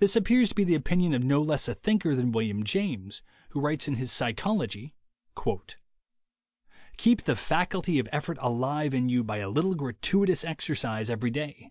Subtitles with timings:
[0.00, 3.22] This appears to be the opinion of no less a thinker than William James,
[3.52, 4.94] who writes in his Psychology:
[6.98, 11.70] "Keep the faculty o£ effort alive in you by a little gratuitous exercise every day.